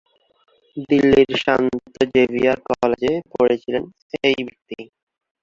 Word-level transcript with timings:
দিল্লির 0.87 1.31
শান্ত 1.41 1.73
জেভিয়ার 2.13 2.57
কলেজে 2.69 3.13
পড়েছিলেন 3.31 3.83
এই 4.23 4.39
ব্যক্তি। 4.47 4.77